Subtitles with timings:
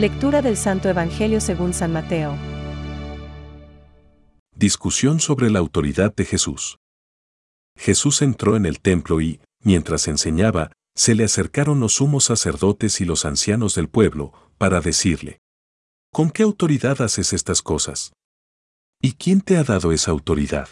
[0.00, 2.34] Lectura del Santo Evangelio según San Mateo.
[4.56, 6.78] Discusión sobre la autoridad de Jesús.
[7.76, 13.04] Jesús entró en el templo y, mientras enseñaba, se le acercaron los sumos sacerdotes y
[13.04, 15.40] los ancianos del pueblo, para decirle,
[16.10, 18.14] ¿Con qué autoridad haces estas cosas?
[19.02, 20.70] ¿Y quién te ha dado esa autoridad?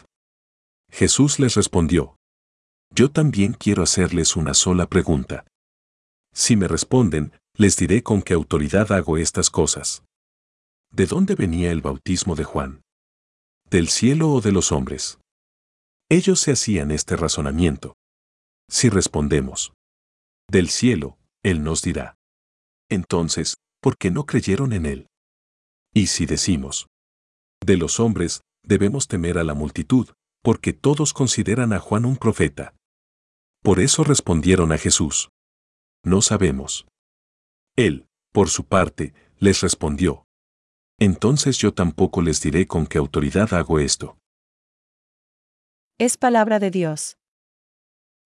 [0.90, 2.16] Jesús les respondió,
[2.94, 5.44] Yo también quiero hacerles una sola pregunta.
[6.32, 10.04] Si me responden, les diré con qué autoridad hago estas cosas.
[10.92, 12.82] ¿De dónde venía el bautismo de Juan?
[13.68, 15.18] ¿Del cielo o de los hombres?
[16.08, 17.94] Ellos se hacían este razonamiento.
[18.70, 19.72] Si respondemos,
[20.48, 22.14] del cielo, Él nos dirá.
[22.88, 25.08] Entonces, ¿por qué no creyeron en Él?
[25.92, 26.86] Y si decimos,
[27.60, 30.08] de los hombres, debemos temer a la multitud,
[30.44, 32.74] porque todos consideran a Juan un profeta.
[33.64, 35.28] Por eso respondieron a Jesús.
[36.04, 36.87] No sabemos.
[37.78, 40.26] Él, por su parte, les respondió.
[40.98, 44.18] Entonces yo tampoco les diré con qué autoridad hago esto.
[45.96, 47.18] Es palabra de Dios.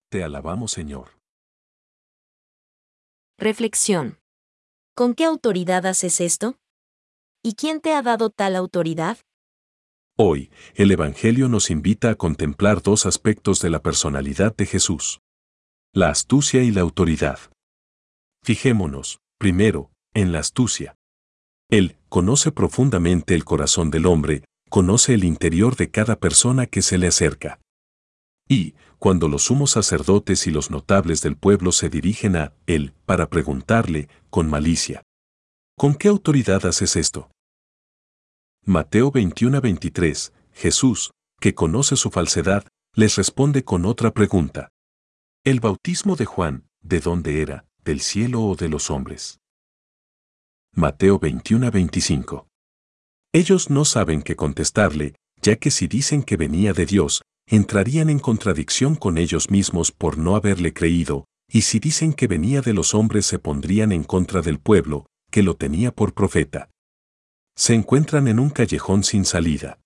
[0.09, 1.19] Te alabamos, Señor.
[3.37, 4.17] Reflexión.
[4.95, 6.57] ¿Con qué autoridad haces esto?
[7.43, 9.19] ¿Y quién te ha dado tal autoridad?
[10.17, 15.21] Hoy, el Evangelio nos invita a contemplar dos aspectos de la personalidad de Jesús.
[15.93, 17.37] La astucia y la autoridad.
[18.43, 20.95] Fijémonos, primero, en la astucia.
[21.69, 26.97] Él conoce profundamente el corazón del hombre, conoce el interior de cada persona que se
[26.97, 27.59] le acerca.
[28.47, 33.29] Y, cuando los sumos sacerdotes y los notables del pueblo se dirigen a él para
[33.29, 35.01] preguntarle, con malicia,
[35.77, 37.29] ¿con qué autoridad haces esto?
[38.65, 44.69] Mateo 21 23, Jesús, que conoce su falsedad, les responde con otra pregunta.
[45.43, 49.39] ¿El bautismo de Juan, de dónde era, del cielo o de los hombres?
[50.75, 52.47] Mateo 21 25.
[53.33, 58.19] Ellos no saben qué contestarle, ya que si dicen que venía de Dios, entrarían en
[58.19, 62.93] contradicción con ellos mismos por no haberle creído, y si dicen que venía de los
[62.93, 66.69] hombres se pondrían en contra del pueblo, que lo tenía por profeta.
[67.55, 69.79] Se encuentran en un callejón sin salida.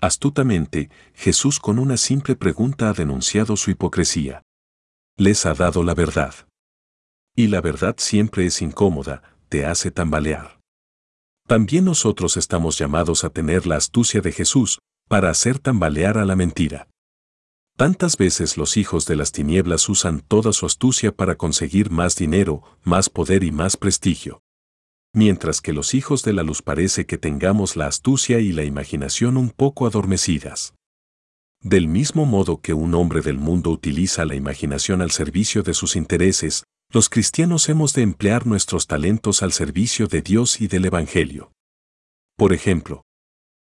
[0.00, 4.42] Astutamente, Jesús con una simple pregunta ha denunciado su hipocresía.
[5.16, 6.34] Les ha dado la verdad.
[7.36, 10.58] Y la verdad siempre es incómoda, te hace tambalear.
[11.46, 16.34] También nosotros estamos llamados a tener la astucia de Jesús, para hacer tambalear a la
[16.34, 16.88] mentira.
[17.76, 22.62] Tantas veces los hijos de las tinieblas usan toda su astucia para conseguir más dinero,
[22.82, 24.40] más poder y más prestigio.
[25.12, 29.36] Mientras que los hijos de la luz parece que tengamos la astucia y la imaginación
[29.36, 30.74] un poco adormecidas.
[31.60, 35.96] Del mismo modo que un hombre del mundo utiliza la imaginación al servicio de sus
[35.96, 41.52] intereses, los cristianos hemos de emplear nuestros talentos al servicio de Dios y del Evangelio.
[42.36, 43.02] Por ejemplo,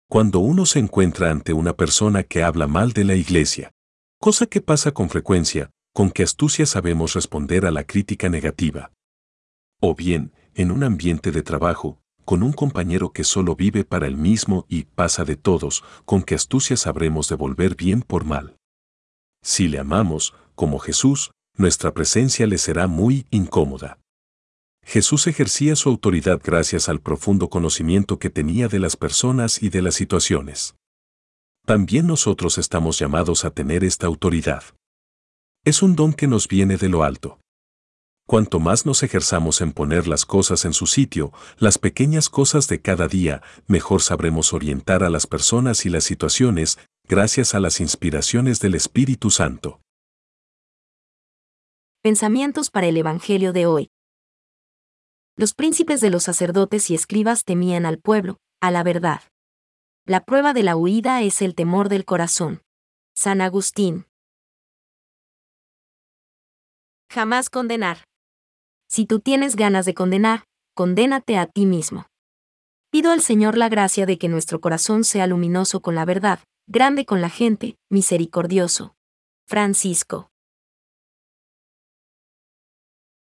[0.09, 3.73] cuando uno se encuentra ante una persona que habla mal de la iglesia,
[4.21, 8.93] cosa que pasa con frecuencia, con qué astucia sabemos responder a la crítica negativa.
[9.81, 14.17] O bien, en un ambiente de trabajo, con un compañero que solo vive para el
[14.17, 18.57] mismo y pasa de todos, con qué astucia sabremos devolver bien por mal.
[19.43, 23.99] Si le amamos, como Jesús, nuestra presencia le será muy incómoda.
[24.85, 29.83] Jesús ejercía su autoridad gracias al profundo conocimiento que tenía de las personas y de
[29.83, 30.77] las situaciones.
[31.67, 34.63] También nosotros estamos llamados a tener esta autoridad.
[35.65, 37.39] Es un don que nos viene de lo alto.
[38.27, 42.81] Cuanto más nos ejerzamos en poner las cosas en su sitio, las pequeñas cosas de
[42.81, 48.61] cada día, mejor sabremos orientar a las personas y las situaciones, gracias a las inspiraciones
[48.61, 49.81] del Espíritu Santo.
[52.01, 53.91] Pensamientos para el Evangelio de hoy.
[55.35, 59.23] Los príncipes de los sacerdotes y escribas temían al pueblo, a la verdad.
[60.07, 62.63] La prueba de la huida es el temor del corazón.
[63.17, 64.07] San Agustín.
[67.11, 68.05] Jamás condenar.
[68.89, 72.07] Si tú tienes ganas de condenar, condénate a ti mismo.
[72.91, 77.05] Pido al Señor la gracia de que nuestro corazón sea luminoso con la verdad, grande
[77.05, 78.95] con la gente, misericordioso.
[79.49, 80.31] Francisco.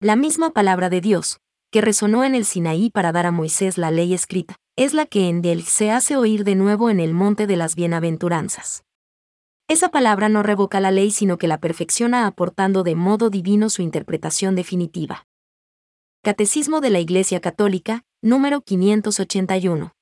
[0.01, 1.41] La misma palabra de Dios,
[1.73, 5.29] que resonó en el Sinaí para dar a Moisés la ley escrita, es la que
[5.29, 8.85] en él se hace oír de nuevo en el monte de las bienaventuranzas.
[9.67, 13.83] Esa palabra no revoca la ley sino que la perfecciona aportando de modo divino su
[13.83, 15.27] interpretación definitiva.
[16.23, 19.98] Catecismo de la Iglesia Católica, número 581.